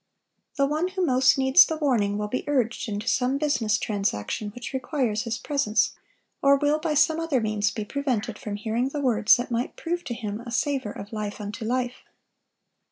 The 0.55 0.65
one 0.65 0.87
who 0.87 1.05
most 1.05 1.37
needs 1.37 1.63
the 1.63 1.77
warning 1.77 2.17
will 2.17 2.27
be 2.27 2.43
urged 2.47 2.89
into 2.89 3.07
some 3.07 3.37
business 3.37 3.77
transaction 3.77 4.49
which 4.49 4.73
requires 4.73 5.25
his 5.25 5.37
presence, 5.37 5.91
or 6.41 6.57
will 6.57 6.79
by 6.79 6.95
some 6.95 7.19
other 7.19 7.39
means 7.39 7.69
be 7.69 7.85
prevented 7.85 8.39
from 8.39 8.55
hearing 8.55 8.89
the 8.89 8.99
words 8.99 9.35
that 9.37 9.51
might 9.51 9.75
prove 9.75 10.03
to 10.05 10.15
him 10.15 10.41
a 10.43 10.49
savor 10.49 10.91
of 10.91 11.13
life 11.13 11.39
unto 11.39 11.63
life. 11.65 12.03